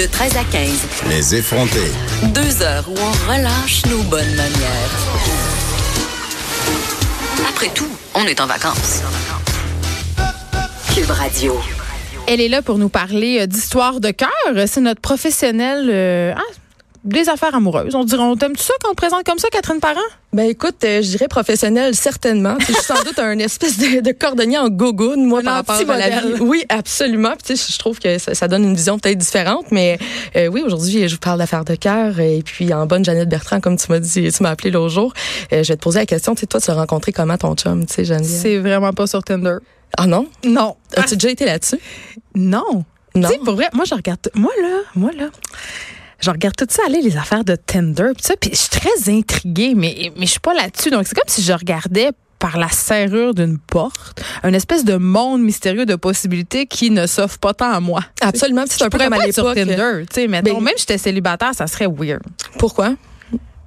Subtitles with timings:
[0.00, 0.70] De 13 à 15.
[1.10, 1.92] Les effrontés.
[2.32, 4.90] Deux heures où on relâche nos bonnes manières.
[7.46, 9.02] Après tout, on est en vacances.
[10.94, 11.60] Cube Radio.
[12.26, 14.30] Elle est là pour nous parler euh, d'histoire de cœur.
[14.66, 16.54] C'est notre professionnelle euh, ah,
[17.04, 17.94] des affaires amoureuses.
[17.94, 20.00] On dirait, on t'aime ça quand on te présente comme ça, Catherine Parent?
[20.32, 22.56] Ben écoute, euh, je dirais professionnel certainement.
[22.60, 25.90] je suis sans doute un espèce de, de cordonnier en gogoune moi Un par rapport
[25.90, 26.34] à la vie.
[26.40, 27.32] Oui, absolument.
[27.42, 29.98] Puis, je trouve que ça, ça donne une vision peut-être différente, mais
[30.36, 33.60] euh, oui, aujourd'hui, je vous parle d'affaires de cœur et puis en bonne Jeannette Bertrand
[33.60, 35.12] comme tu m'as dit, tu m'as appelé l'autre jour.
[35.52, 37.54] Euh, je vais te poser la question, tu sais toi tu as rencontré comment ton
[37.54, 38.40] chum, tu sais Geneviève?
[38.42, 39.56] C'est vraiment pas sur Tinder.
[39.96, 40.28] Ah non?
[40.44, 40.76] Non.
[40.96, 41.78] As-tu déjà été là-dessus?
[42.34, 42.84] Non.
[43.14, 43.28] Non?
[43.28, 44.20] Tu sais, pour vrai, moi, je regarde.
[44.34, 45.26] Moi, là, moi, là.
[46.20, 49.10] Je regarde tout ça aller, les affaires de Tinder, pis ça, puis je suis très
[49.12, 50.90] intriguée, mais, mais je suis pas là-dessus.
[50.90, 55.42] Donc, c'est comme si je regardais par la serrure d'une porte, un espèce de monde
[55.42, 58.00] mystérieux de possibilités qui ne s'offre pas tant à moi.
[58.22, 59.54] Absolument, puis c'est un peu comme à l'époque.
[59.54, 62.22] Tinder, tu sais, mettons, Ben- même si j'étais célibataire, ça serait weird.
[62.58, 62.94] Pourquoi?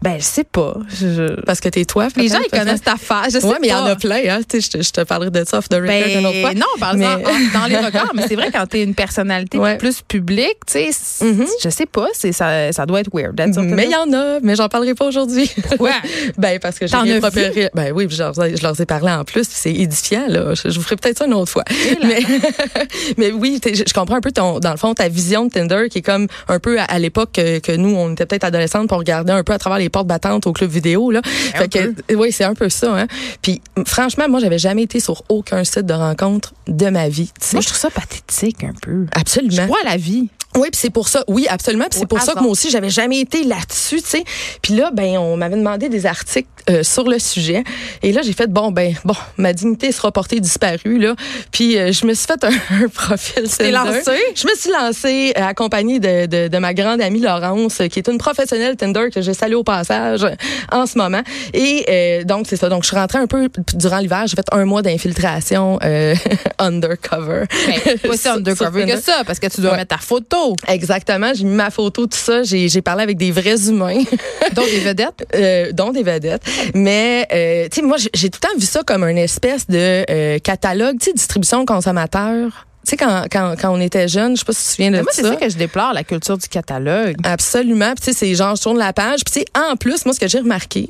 [0.03, 0.75] Ben, je sais pas.
[0.89, 2.07] Je- Parce que t'es toi.
[2.17, 3.33] Les gens, ils connaissent ta face.
[3.33, 4.39] Je sais Ouais, mais il y en a plein, hein.
[4.53, 6.49] Je te, je te parlerai de ça off the record une autre fois.
[6.53, 8.93] Ben, non, par Mais- exemple, en- dans les regards, mais c'est vrai quand t'es une
[8.95, 9.77] personnalité Ouais.
[9.77, 11.45] plus publique, tu sais, Mhm.
[11.63, 13.39] je sais pas, ça, ça doit être weird.
[13.57, 15.49] Mais il y en a, mais j'en parlerai pas aujourd'hui.
[15.69, 15.91] Pourquoi?
[16.37, 17.69] ben parce que j'ai rien préparé.
[17.73, 20.53] Ben oui, je leur, je leur ai parlé en plus, c'est édifiant là.
[20.53, 21.63] Je, je vous ferai peut-être ça une autre fois.
[22.03, 22.19] Mais,
[23.17, 25.99] mais oui, je, comprends un peu ton, dans le fond ta vision de Tinder qui
[25.99, 28.97] est comme un peu à, à l'époque que, que nous on était peut-être adolescentes pour
[28.97, 31.21] regarder un peu à travers les portes battantes au club vidéo là.
[31.23, 32.93] Fait que oui, c'est un peu ça.
[32.93, 33.07] Hein.
[33.41, 37.31] Puis franchement, moi j'avais jamais été sur aucun site de rencontre de ma vie.
[37.53, 39.05] Moi, je trouve ça pathétique un peu.
[39.15, 39.65] Je Absolument.
[39.65, 40.27] crois à la vie.
[40.55, 41.23] Oui, puis c'est pour ça.
[41.27, 41.85] Oui, absolument.
[41.89, 44.23] Puis c'est pour ça que moi aussi, j'avais jamais été là-dessus, tu sais.
[44.61, 47.63] Puis là, ben, on m'avait demandé des articles euh, sur le sujet.
[48.03, 51.15] Et là, j'ai fait bon, ben, bon, ma dignité sera portée disparue là.
[51.51, 52.49] Puis euh, je me suis fait un,
[52.83, 53.49] un profil.
[53.49, 54.19] t'es lancée?
[54.35, 57.99] Je me suis lancée euh, accompagnée de, de, de ma grande amie Laurence, euh, qui
[57.99, 60.35] est une professionnelle Tinder que je salue au passage euh,
[60.71, 61.21] en ce moment.
[61.53, 62.69] Et euh, donc c'est ça.
[62.69, 64.23] Donc je suis rentrée un peu durant l'hiver.
[64.27, 66.15] J'ai fait un mois d'infiltration euh,
[66.59, 67.43] undercover.
[67.67, 69.77] Ben, pas si undercover que ça, parce que tu dois Ouais.
[69.77, 70.42] mettre ta photo.
[70.67, 72.43] Exactement, j'ai mis ma photo, tout ça.
[72.43, 74.03] J'ai j'ai parlé avec des vrais humains,
[74.55, 75.25] Donc, des vedettes?
[75.35, 76.43] euh, dont des vedettes.
[76.73, 80.03] Mais, euh, tu sais, moi, j'ai- tout le temps vu ça comme une espèce de
[80.09, 82.65] euh, catalogue, tu sais, distribution consommateur.
[82.85, 84.91] Tu sais, quand, quand, quand on était jeune, je sais pas si tu te souviens
[84.91, 85.29] de Mais moi, c'est ça.
[85.29, 87.15] ça que je déplore, la culture du catalogue.
[87.23, 87.93] Absolument.
[87.95, 89.21] Puis, tu sais, c'est genre, je tourne la page.
[89.23, 90.87] Puis, tu sais, en plus, moi, ce que j'ai remarqué,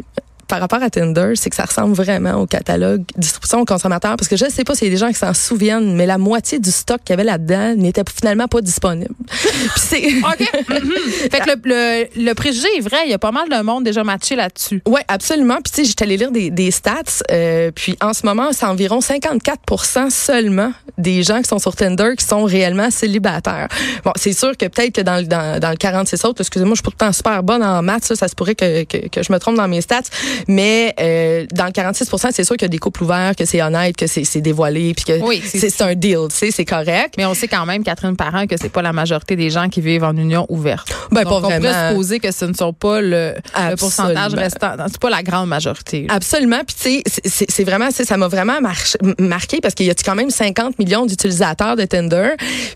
[0.53, 4.27] par rapport à Tinder, c'est que ça ressemble vraiment au catalogue distribution aux consommateurs parce
[4.27, 6.59] que je sais pas s'il y a des gens qui s'en souviennent, mais la moitié
[6.59, 9.15] du stock qu'il y avait là-dedans n'était finalement pas disponible.
[9.77, 10.51] C'est OK.
[10.69, 10.91] Mhm.
[11.31, 12.97] Fait que le, le, le préjugé est vrai.
[13.05, 14.83] Il y a pas mal de monde déjà matché là-dessus.
[14.87, 15.55] Ouais, absolument.
[15.55, 17.23] Puis tu sais, j'étais allée lire des, des stats.
[17.31, 22.11] euh, puis en ce moment, c'est environ 54% seulement des gens qui sont sur Tinder
[22.15, 23.69] qui sont réellement célibataires.
[24.05, 26.81] Bon, c'est sûr que peut-être que dans, le- dans, dans le 46 autres, excusez-moi, je
[26.81, 29.39] suis pourtant super bonne en maths, ça, ça se pourrait que, que, que je me
[29.39, 30.01] trompe dans mes stats.
[30.47, 33.61] Mais euh, dans le 46% c'est sûr qu'il y a des couples ouverts, que c'est
[33.61, 37.15] honnête, que c'est c'est dévoilé, puis que Oui, c'est- un deal, tu sais, c'est correct.
[37.17, 39.81] Mais on sait quand même, Catherine Parent, que c'est pas la majorité des gens qui
[39.81, 40.87] vivent en union ouverte.
[41.11, 41.89] Ben, Donc, pas on pourrait vraiment.
[41.89, 43.33] supposer que ce ne sont pas le,
[43.69, 44.71] le pourcentage restant.
[44.87, 46.05] C'est pas la grande majorité.
[46.07, 46.13] là.
[46.15, 46.61] Absolument.
[46.65, 48.59] Puis tu sais, c'est- vraiment, ça m'a vraiment
[49.19, 52.29] marqué parce qu'il y a quand même 50 millions d'utilisateurs de Tinder.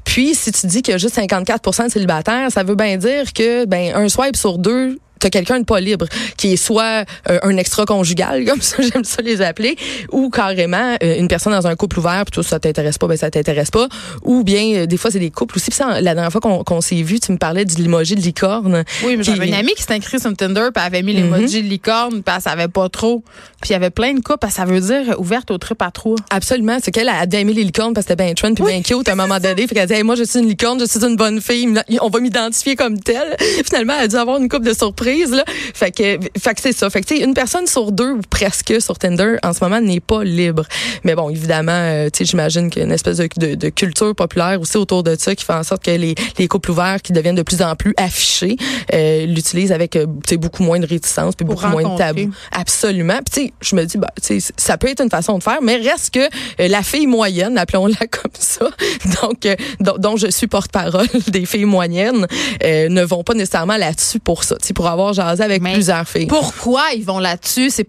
[0.04, 3.34] Puis si tu dis qu'il y a juste 54% de célibataires, ça veut bien dire
[3.34, 6.06] que ben un swipe sur deux t'as quelqu'un de pas libre
[6.38, 9.76] qui est soit euh, un extra conjugal comme ça j'aime ça les appeler
[10.12, 13.18] ou carrément euh, une personne dans un couple ouvert puis toi ça t'intéresse pas ben
[13.18, 13.88] ça t'intéresse pas
[14.24, 16.82] ou bien euh, des fois c'est des couples aussi puis ça, la dernière fois qu'on
[16.82, 19.82] s'est vu tu me parlais du limoji de licorne Oui, mais j'avais une amie qui
[19.82, 21.22] s'était inscrite sur Tinder, puis elle avait mis Mhm.
[21.32, 23.24] l'emoji de licorne, puis elle savait pas trop.
[23.62, 26.16] Puis il y avait plein de couples, ça veut dire ouverte au trip à trois.
[26.30, 26.78] Absolument.
[26.82, 29.08] C'est qu'elle a bien aimé les licornes parce que c'était bien trend puis bien cute
[29.10, 29.66] à un moment donné.
[29.68, 31.68] Fait qu'elle dit, Hey, moi, je suis une licorne, je suis une bonne fille.
[32.02, 33.36] On va m'identifier comme telle.
[33.66, 34.74] Finalement, elle a dû avoir une coupe de
[35.08, 35.44] là.
[35.48, 36.90] Fait que, fait que c'est ça.
[36.90, 40.24] Fait que, une personne sur deux ou presque sur Tinder, en ce moment, n'est pas
[40.24, 40.64] libre.
[41.04, 43.70] Mais bon, évidemment, euh, tu sais, j'imagine qu'il y a une espèce de, de, de
[43.70, 47.02] culture populaire aussi autour de ça qui fait en sorte que les, les couples ouverts
[47.02, 48.58] qui deviennent de plus en plus affichés,
[48.94, 51.98] euh, l'utilisent avec, euh, tu sais, beaucoup moins de réticence puis Pour beaucoup moins de
[51.98, 52.32] tabou.
[52.52, 53.20] Absolument.
[53.26, 55.44] Puis tu sais, je me dis, bah, tu sais, ça peut être une façon de
[55.44, 58.70] faire, mais reste que euh, la fille moyenne, appelons-la comme ça,
[59.22, 59.48] donc
[59.80, 62.28] dont, dont je suis porte-parole des filles moyennes,
[62.64, 66.28] ne vont pas nécessairement là-dessus pour ça, pour avoir jasé avec Mais plusieurs filles.
[66.28, 67.70] Pourquoi ils vont là-dessus?
[67.70, 67.88] C'est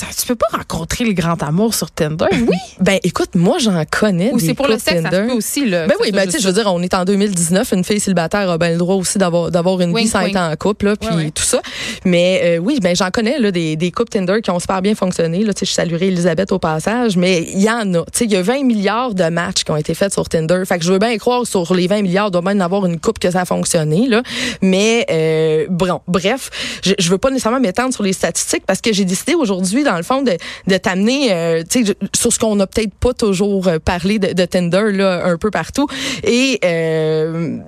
[0.00, 2.26] ça, tu peux pas rencontrer le grand amour sur Tinder?
[2.32, 2.56] Oui.
[2.80, 5.26] Ben écoute, moi j'en connais Ou c'est pour le ça se Tinder.
[5.28, 5.66] peut aussi.
[5.68, 8.00] Là, Ben oui, ben tu sais, je veux dire, on est en 2019, une fille
[8.00, 10.30] célibataire a ben le droit aussi d'avoir d'avoir une Wink, vie sans wink.
[10.36, 11.30] être en couple, là, puis Ouais, ouais.
[11.30, 11.60] tout ça.
[12.04, 14.94] Mais euh, oui, ben j'en connais là des, des couples Tinder qui ont super bien
[14.94, 15.44] fonctionné.
[15.44, 17.98] Là, tu sais, je saluerai Elisabeth au passage, mais il y en a.
[18.06, 20.62] Tu sais, il y a 20 milliards de matchs qui ont été faits sur Tinder.
[20.66, 22.98] Fait que je veux bien croire sur les 20 milliards, il doit en avoir une
[23.00, 24.22] coupe que ça a fonctionné là.
[24.62, 26.50] Mais euh, bon, bref,
[26.82, 29.96] je, je veux pas nécessairement m'étendre sur les statistiques parce que j'ai décidé aujourd'hui, dans
[29.96, 30.32] le fond, de,
[30.66, 31.84] de t'amener, euh, tu
[32.16, 35.50] sur ce qu'on n'a peut-être pas toujours euh, parlé de, de Tinder là, un peu
[35.50, 35.86] partout.
[36.24, 37.58] Et euh,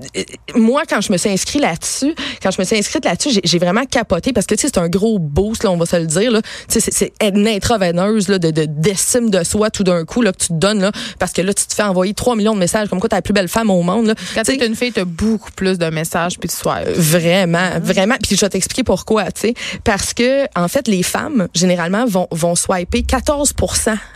[0.54, 3.84] moi, quand je me suis inscrit là-dessus, quand je me suis inscrite là-dessus, j'ai- vraiment
[3.84, 6.30] capoté parce que tu sais, c'est un gros boost, là, on va se le dire.
[6.32, 6.42] Là.
[6.68, 10.32] Tu sais, c'est- une intraveineuse là, de de- d'estime de, soi tout d'un coup là,
[10.32, 12.58] que tu te donnes là, parce que là, tu te fais envoyer 3 millions de
[12.58, 14.06] messages comme quoi t'es la plus belle femme au monde.
[14.06, 14.14] Là.
[14.34, 16.80] Quand Tu t'es une fille, t'as beaucoup plus de messages puis de soir.
[16.96, 18.16] Vraiment, vraiment.
[18.22, 19.54] Puis je vais t'expliquer pourquoi, tu sais.
[19.84, 23.54] Parce que, en fait, les femmes, généralement, vont, vont swiper 14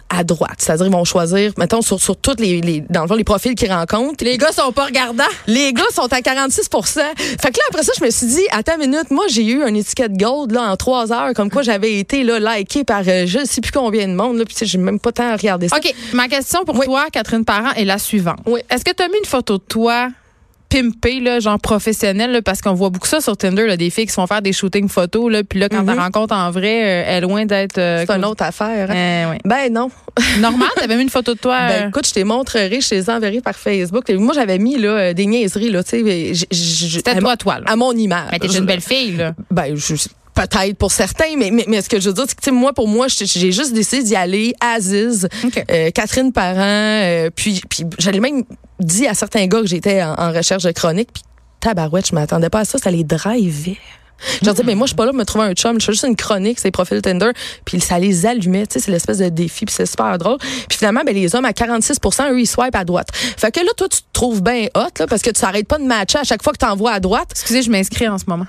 [0.09, 0.57] à droite.
[0.59, 3.55] C'est-à-dire, ils vont choisir, mettons, sur, sur toutes les, les, dans le fond, les profils
[3.55, 4.25] qu'ils rencontrent.
[4.25, 5.25] Les gars sont pas regardants.
[5.47, 8.75] Les gars sont à 46 Fait que là, après ça, je me suis dit, attends
[8.81, 11.99] une minute, moi, j'ai eu une étiquette gold, là, en trois heures, comme quoi j'avais
[11.99, 15.01] été, là, liké par euh, je sais plus combien de monde, là, puis j'ai même
[15.01, 15.77] pas tant regardé ça.
[15.77, 18.41] OK, ma question pour toi, Catherine Parent, est la suivante.
[18.47, 18.61] Oui.
[18.71, 20.09] Est-ce que tu as mis une photo de toi
[20.69, 24.07] pimpée, là, genre professionnelle, là, parce qu'on voit beaucoup ça sur Tinder, là, des filles
[24.07, 26.83] qui se font faire des shootings photos, là, puis là, quand tu rencontres en vrai,
[26.85, 27.79] euh, elle est loin d'être...
[27.79, 28.91] euh, C'est une autre affaire.
[28.91, 28.95] hein.
[28.95, 29.39] Euh, ouais.
[29.45, 29.91] Ben non.
[30.41, 31.59] Normal, t'avais mis une photo de toi.
[31.69, 34.09] Ben euh, écoute, je te montrerai, je te les enverrai par Facebook.
[34.11, 36.47] Moi, j'avais mis là, des niaiseries, là, tu sais.
[36.51, 37.65] C'était à, toi, toi, là.
[37.67, 38.29] à mon image.
[38.33, 39.35] Mais t'es une belle fille, là.
[39.51, 39.95] Ben, je-
[40.35, 42.89] peut-être pour certains, mais, mais, mais ce que je veux dire, c'est que moi, pour
[42.89, 44.55] moi, j'ai juste décidé d'y aller.
[44.61, 45.29] Aziz,
[45.71, 48.43] euh, Catherine Parent, euh, puis, puis j'allais même
[48.81, 51.23] dit à certains gars que j'étais en, recherche de chronique, puis
[51.61, 53.79] tabarouette, je m'attendais pas à ça, ça les drivait.
[54.41, 55.81] Je leur disais, mais moi, je suis pas là pour me trouver un chum.
[55.81, 57.31] Je fais juste une chronique, c'est profil Tinder.
[57.65, 58.67] Puis ça les allumait.
[58.67, 59.65] Tu sais, c'est l'espèce de défi.
[59.65, 60.39] Puis c'est super drôle.
[60.39, 61.99] Puis finalement, ben, les hommes à 46
[62.31, 63.09] eux, ils swipent à droite.
[63.13, 65.79] Fait que là, toi, tu te trouves bien hot, là, parce que tu s'arrêtes pas
[65.79, 67.29] de matcher à chaque fois que tu envoies à droite.
[67.31, 68.47] Excusez, je m'inscris en ce moment.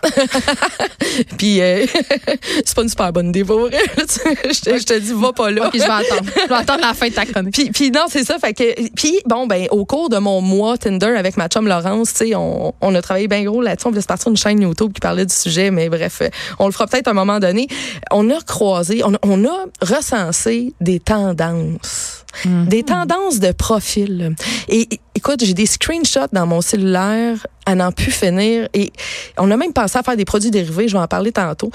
[1.37, 1.85] Puis euh,
[2.65, 3.77] c'est pas une super bonne idée, pour vrai.
[3.97, 5.67] je, te, je te dis, va pas là.
[5.67, 6.31] OK, je vais attendre.
[6.43, 7.53] Je vais attendre la fin de ta chronique.
[7.53, 8.37] Puis, puis non, c'est ça.
[8.39, 12.13] Fait que, puis bon, ben, au cours de mon mois Tinder avec ma chum Laurence,
[12.13, 13.87] tu sais, on, on a travaillé bien gros là-dessus.
[13.87, 16.67] On voulait se partir une chaîne YouTube qui parlait du sujet, mais bref, euh, on
[16.67, 17.67] le fera peut-être à un moment donné.
[18.11, 22.23] On a croisé, on, on a recensé des tendances.
[22.45, 24.35] Des tendances de profil.
[24.67, 28.67] Et et, écoute, j'ai des screenshots dans mon cellulaire à n'en plus finir.
[28.73, 28.91] Et
[29.37, 31.71] on a même pensé à faire des produits dérivés, je vais en parler tantôt.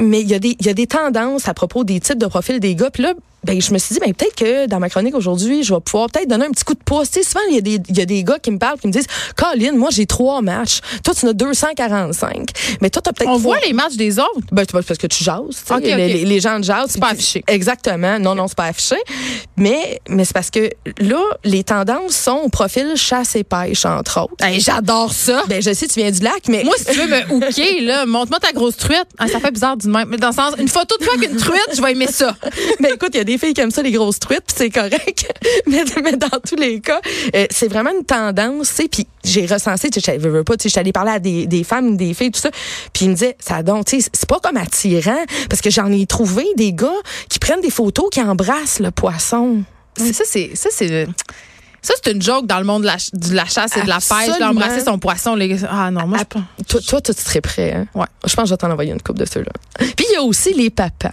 [0.00, 2.26] Mais il y, a des, il y a des tendances à propos des types de
[2.26, 2.90] profils des gars.
[2.90, 5.74] Puis là, ben, je me suis dit, ben, peut-être que dans ma chronique aujourd'hui, je
[5.74, 7.10] vais pouvoir peut-être donner un petit coup de pouce.
[7.10, 8.78] Tu sais, souvent, il y, a des, il y a des gars qui me parlent,
[8.78, 9.06] qui me disent,
[9.36, 10.80] Colin, moi, j'ai trois matchs.
[11.04, 12.48] Toi, tu en as 245.
[12.80, 14.30] Mais toi, t'as peut-être On voit les matchs des autres?
[14.52, 15.40] ben, c'est parce que tu jases.
[15.48, 15.74] tu sais.
[15.74, 15.84] Ok, ok.
[15.84, 16.90] Les, les- les gens jasent.
[16.90, 17.42] C'est pas affiché.
[17.48, 18.18] Exactement.
[18.18, 18.96] Non, non, c'est pas affiché.
[19.56, 24.20] Mais, mais c'est parce que là, les tendances sont au profil chasse et pêche, entre
[24.22, 24.34] autres.
[24.44, 25.42] Hey, J'adore ça.
[25.48, 26.64] Ben, je sais, tu viens du lac, mais.
[26.64, 29.06] Moi, si tu veux me hooker, là, montre-moi ta grosse truite.
[29.18, 30.08] Ah, ça fait bizarre du même.
[30.08, 32.36] Mais dans le sens, une photo de toi avec une truite, je vais aimer ça.
[32.80, 34.70] Mais écoute, il y a des filles qui aiment ça, les grosses truites, puis c'est
[34.70, 35.32] correct.
[35.66, 37.00] mais, mais dans tous les cas,
[37.34, 38.88] euh, c'est vraiment une tendance, tu sais.
[38.88, 41.18] Puis j'ai recensé, tu sais, je veux, pas, tu sais, je suis allée parler à
[41.18, 42.50] des, des femmes, des filles, tout ça.
[42.92, 45.90] Puis ils me disaient, ça donc, tu sais, c'est pas comme attirant, parce que j'en
[45.92, 46.90] ai trouvé des gars
[47.28, 49.62] qui prennent des photos, qui embrassent le poisson.
[49.96, 51.06] Ça, c'est ça, c'est
[51.84, 53.88] ça, c'est une joke dans le monde de la, ch- de la chasse et de
[53.88, 54.10] la pêche.
[54.12, 54.38] Absolument.
[54.38, 55.34] Là, embrasser son poisson.
[55.34, 55.64] Les...
[55.64, 56.42] Ah non, moi, je pense.
[56.68, 57.86] Toi, toi, tu serais prêt, hein?
[57.92, 58.06] Ouais.
[58.24, 59.50] Je pense que je vais t'en envoyer une coupe de ceux-là.
[59.80, 61.10] Puis il y a aussi les papas.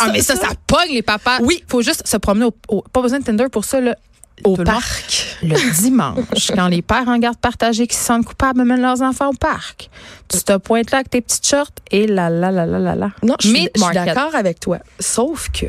[0.00, 1.38] Ah, mais ça, ça pogne les papas.
[1.42, 1.62] Oui.
[1.68, 3.96] Faut juste se promener au, au- Pas besoin de Tinder pour ça, là.
[4.44, 5.36] Au Tout parc.
[5.42, 9.28] Le dimanche, quand les pères en garde partagée qui se sentent coupables amènent leurs enfants
[9.28, 9.88] au parc,
[10.28, 13.10] tu te pointes là avec tes petites shorts et là, là, là, là, là, là.
[13.22, 14.78] Non, je suis d'accord avec toi.
[14.98, 15.66] Sauf que,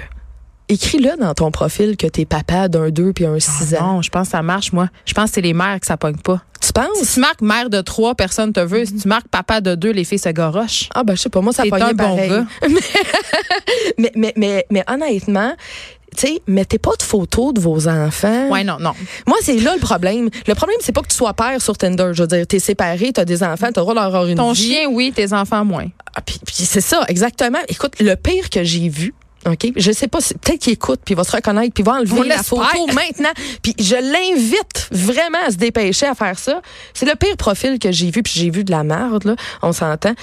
[0.70, 3.78] écris-le dans ton profil que t'es papa d'un 2 puis un 6 ans.
[3.80, 4.88] Ah Non, je pense que ça marche, moi.
[5.06, 6.42] Je pense que c'est les mères que ça pogne pas.
[6.66, 6.98] Tu penses?
[7.04, 8.86] Si tu marques mère de trois, personne te veut.
[8.86, 10.88] Si tu marques papa de deux, les filles se gorochent.
[10.96, 12.30] Ah ben je sais pas, moi ça pognait un bon pareil.
[12.30, 12.46] gars.
[13.98, 15.54] mais, mais, mais, mais honnêtement,
[16.16, 18.50] tu sais, mettez pas de photos de vos enfants.
[18.50, 18.94] Ouais, non, non.
[19.26, 20.30] Moi, c'est là le problème.
[20.48, 22.12] Le problème, c'est pas que tu sois père sur Tinder.
[22.14, 24.36] Je veux dire, t'es séparé, t'as des enfants, t'as le droit de leur avoir une
[24.38, 24.62] Ton vie.
[24.70, 25.88] chien, oui, tes enfants, moins.
[26.16, 27.58] Ah, puis, puis c'est ça, exactement.
[27.68, 29.14] Écoute, le pire que j'ai vu,
[29.46, 29.72] OK?
[29.76, 32.20] Je sais pas, peut-être qu'il écoute, puis il va se reconnaître, puis il va enlever
[32.20, 33.32] On la photo maintenant.
[33.62, 36.62] Puis je l'invite vraiment à se dépêcher à faire ça.
[36.94, 39.74] C'est le pire profil que j'ai vu, puis j'ai vu de la merde, là, on
[39.74, 40.14] s'entend.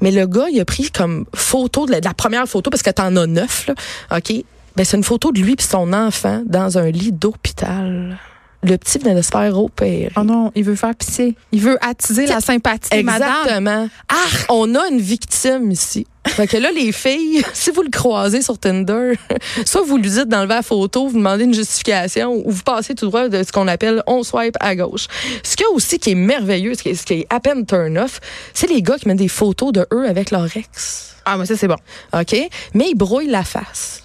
[0.00, 2.82] Mais le gars, il a pris comme photo, de la, de la première photo, parce
[2.82, 3.74] que t'en as neuf, là,
[4.16, 4.32] OK?
[4.76, 8.18] Ben, c'est une photo de lui puis son enfant dans un lit d'hôpital.
[8.62, 10.10] Le petit venait de se faire opérer.
[10.16, 11.34] Oh non, il veut faire pisser.
[11.50, 13.30] Il veut attiser la sympathie des madames.
[13.42, 13.88] Exactement.
[14.08, 14.14] Ah,
[14.50, 16.06] on a une victime ici.
[16.26, 19.14] Fait que là, les filles, si vous le croisez sur Tinder,
[19.66, 23.06] soit vous lui dites d'enlever la photo, vous demandez une justification, ou vous passez tout
[23.06, 25.06] droit de ce qu'on appelle on swipe à gauche.
[25.42, 27.96] Ce qui aussi qui est merveilleux, ce qui est, ce qui est à peine turn
[27.98, 28.20] off,
[28.54, 31.16] c'est les gars qui mettent des photos de eux avec leur ex.
[31.24, 31.76] Ah, mais ça, c'est bon.
[32.12, 32.36] OK?
[32.74, 34.02] Mais ils brouillent la face.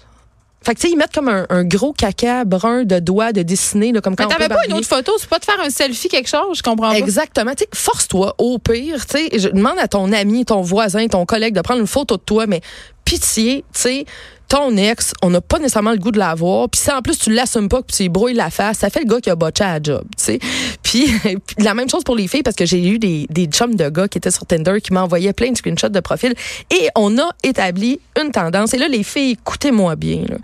[0.66, 3.42] Fait que, tu sais, ils mettent comme un, un gros caca brun de doigts de
[3.42, 5.70] dessiner, là, comme quand Mais t'avais pas une autre photo, c'est pas de faire un
[5.70, 6.98] selfie, quelque chose, je comprends pas.
[6.98, 7.52] Exactement.
[7.52, 11.24] Tu sais, force-toi, au pire, tu sais, je demande à ton ami, ton voisin, ton
[11.24, 12.62] collègue de prendre une photo de toi, mais
[13.04, 14.06] pitié, tu sais,
[14.48, 16.68] ton ex, on n'a pas nécessairement le goût de la voir.
[16.68, 19.06] Puis si en plus tu l'assumes pas, que tu brouilles la face, ça fait le
[19.06, 20.38] gars qui a botché à la job, tu sais.
[20.82, 21.06] Puis,
[21.46, 23.88] puis la même chose pour les filles parce que j'ai eu des, des chums de
[23.88, 26.34] gars qui étaient sur Tinder qui m'envoyaient plein de screenshots de profil
[26.70, 28.72] et on a établi une tendance.
[28.74, 30.22] Et là, les filles, écoutez-moi bien.
[30.28, 30.36] là.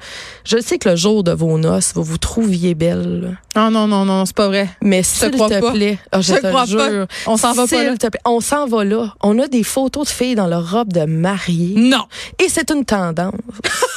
[0.44, 3.20] Je sais que le jour de vos noces, vous vous trouviez belle.
[3.22, 3.28] là.
[3.54, 4.68] Ah non, non, non, c'est pas vrai.
[4.80, 5.72] Mais te s'il te pas.
[5.72, 7.30] plaît, ah, je, Je te crois jure, pas.
[7.30, 7.96] On s'en va pas S'il là.
[7.96, 9.14] te plaît, on s'en va là.
[9.22, 11.74] On a des photos de filles dans leur robe de mariée.
[11.76, 12.04] Non.
[12.42, 13.34] Et c'est une tendance.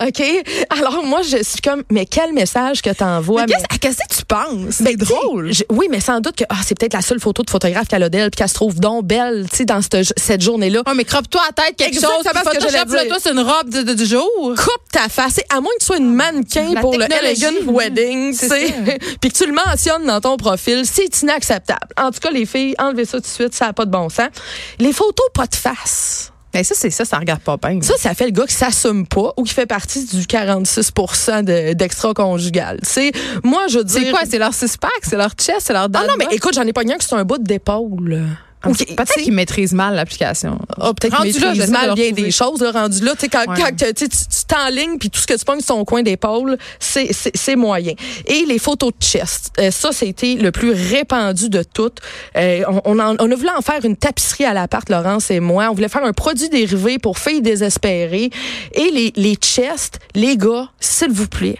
[0.00, 0.22] OK?
[0.70, 3.46] Alors, moi, je suis comme, mais quel message que t'envoies?
[3.46, 4.80] Mais qu'est-ce à qu'est-ce que tu penses?
[4.80, 5.52] Mais C'est drôle.
[5.52, 8.02] je- oui, mais sans doute que ah, c'est peut-être la seule photo de photographe qu'elle
[8.02, 10.82] a d'elle, puis qu'elle se trouve donc belle, tu sais, dans cette, cette journée-là.
[10.86, 12.52] Ouais, mais croppe-toi à tête quelque Exactement chose.
[12.52, 13.08] ce que dire.
[13.08, 14.28] toi, c'est une robe de- de- du jour.
[14.56, 18.36] Coupe ta face, à moins que tu sois une mannequin La pour le Elegant Wedding,
[18.36, 18.74] tu sais,
[19.20, 21.88] puis que tu le mentionnes dans ton profil, c'est inacceptable.
[22.00, 24.08] En tout cas, les filles, enlevez ça tout de suite, ça n'a pas de bon
[24.08, 24.28] sens.
[24.78, 26.32] Les photos pas de face.
[26.54, 27.80] Mais ça, c'est ça, ça regarde pas bien.
[27.82, 30.92] Ça, ça fait le gars qui s'assume pas ou qui fait partie du 46
[31.44, 32.78] de- d'extra-conjugal.
[32.82, 33.12] C'est
[33.44, 34.00] moi, je dire.
[34.04, 34.20] c'est quoi?
[34.28, 36.84] C'est leur six-pack, c'est leur chest, c'est leur Ah non, mais écoute, j'en ai pas
[36.84, 38.26] un que c'est un bout d'épaule.
[38.66, 40.58] Ok, Peut-être qu'ils maîtrisent mal l'application.
[40.80, 42.60] Ah, peut-être Rendu qu'il là, maîtrise j'essaie de mal bien des choses.
[42.60, 43.56] Là, rendu là, quand, Ouais.
[43.56, 44.08] quand, tu
[44.48, 47.92] t'enlignes puis tout ce que tu pognes sur ton coin d'épaule, c'est moyen.
[48.26, 51.98] Et les photos de chest, euh, ça, c'était le plus répandu de toutes.
[52.36, 55.38] Euh, on, on, en- on a voulu en faire une tapisserie à l'appart, Laurence et
[55.40, 55.68] moi.
[55.70, 58.30] On voulait faire un produit dérivé pour filles désespérées.
[58.72, 61.58] Et les, les chests, les gars, s'il vous plaît,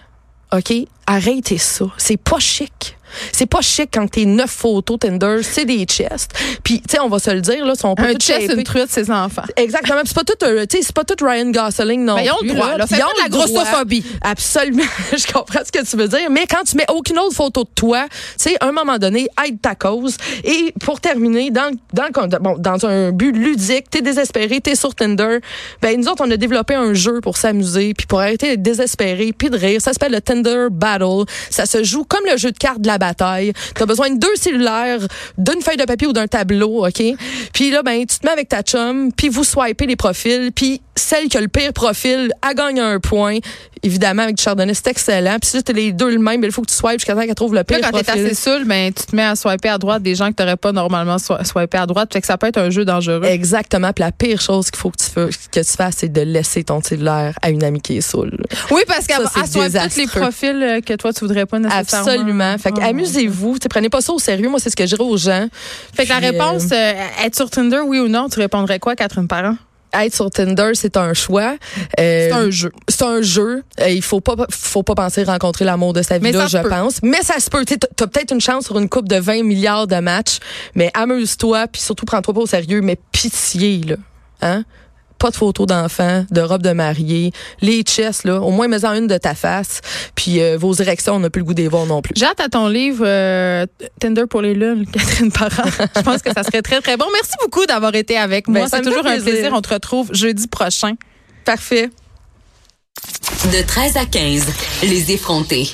[0.53, 0.73] OK,
[1.07, 1.85] arrêtez ça.
[1.97, 2.97] C'est pas chic.
[3.33, 6.33] C'est pas chic quand t'es neuf photos Tinder, c'est des chests.
[6.63, 8.91] Puis, tu sais, on va se le dire, là, sont pas Un chest, une truite,
[8.91, 9.43] ses enfants.
[9.57, 10.01] Exactement.
[10.05, 12.37] C'est pas tout, euh, tu sais, c'est pas tout Ryan Gosling non Ben, ils ont
[12.43, 12.87] le droit, là.
[12.91, 13.47] Ils ont de la droit.
[13.47, 14.05] grossophobie.
[14.23, 14.83] Absolument.
[15.13, 16.31] Je comprends ce que tu veux dire.
[16.31, 19.29] Mais quand tu mets aucune autre photo de toi, tu sais, à un moment donné,
[19.47, 20.17] aide ta cause.
[20.45, 22.09] Et pour terminer, dans, dans,
[22.41, 25.39] bon, dans un but ludique, t'es désespéré, t'es sur Tinder,
[25.83, 29.33] ben, nous autres, on a développé un jeu pour s'amuser, puis pour arrêter d'être désespéré,
[29.37, 29.81] puis de rire.
[29.81, 31.25] Ça s'appelle le Tinder Battle.
[31.51, 33.53] Ça se joue comme le jeu de cartes de la bataille.
[33.75, 35.01] T'as besoin de deux cellulaires,
[35.37, 37.03] d'une feuille de papier ou d'un tableau, OK?
[37.53, 40.81] Puis là, ben, tu te mets avec ta chum, puis vous swipez les profils, puis
[40.99, 43.39] celle qui a le pire profil, elle gagne un point.
[43.85, 45.37] Évidemment, avec du chardonnay, c'est excellent.
[45.41, 47.35] Puis si t'as les deux le même, il faut que tu swipes jusqu'à temps qu'elle
[47.37, 48.27] trouve le pire Là, quand t'es profil.
[48.27, 50.73] assez saoul, ben, tu te mets à swiper à droite des gens que t'aurais pas
[50.73, 52.13] normalement swi- swipé à droite.
[52.13, 53.23] Fait que ça peut être un jeu dangereux.
[53.25, 53.93] Exactement.
[53.93, 56.65] Puis la pire chose qu'il faut que tu, fais- que tu fasses, c'est de laisser
[56.65, 58.37] ton cellulaire à une amie qui est saoule.
[58.73, 59.45] Oui, parce qu'elle swipe
[59.93, 62.11] tous les profils euh, que toi, tu voudrais pas nécessairement.
[62.11, 62.59] Absolument.
[62.59, 63.59] Fait que Oh, amusez-vous.
[63.71, 64.49] Prenez pas ça au sérieux.
[64.49, 65.47] Moi, c'est ce que je dirais aux gens.
[65.95, 66.93] Fait que la Puis, euh, réponse, euh,
[67.25, 69.55] être sur Tinder, oui ou non, tu répondrais quoi, Catherine Parent?
[69.95, 71.57] Être sur Tinder, c'est un choix.
[72.01, 72.73] Euh, C'est un jeu.
[72.89, 73.63] C'est un jeu.
[73.81, 76.59] Euh, il faut pas, faut pas penser rencontrer l'amour de sa vie Mais là, je
[76.59, 76.69] peut.
[76.69, 77.03] pense.
[77.03, 77.65] Mais ça se peut.
[77.65, 80.39] Tu as peut-être une chance sur une coupe de 20 milliards de matchs,
[80.75, 83.97] mais amuse-toi, puis surtout prends-toi pas au sérieux, mais pitié là,
[84.43, 84.65] hein?
[85.19, 89.07] Pas de photos d'enfants, de robes de mariée, les chests là, au moins mets-en une
[89.07, 89.81] de ta face,
[90.15, 92.13] puis euh, vos érections, on n'a plus le goût des voir non plus.
[92.17, 93.67] J'ai hâte à ton livre euh,
[94.01, 95.69] Tinder pour les lunes, Catherine Parent.
[95.97, 97.07] Je pense que ça serait très, très bon.
[97.13, 98.69] Merci beaucoup d'avoir été avec Ben, moi.
[98.69, 99.25] C'est toujours un plaisir.
[99.33, 99.51] plaisir.
[99.55, 100.95] On te retrouve jeudi prochain.
[101.45, 101.91] Parfait.
[103.53, 104.47] De 13 à 15,
[104.83, 105.69] les effrontés.